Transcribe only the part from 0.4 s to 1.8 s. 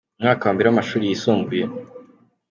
wa mbere w’amashuri yisumbuye.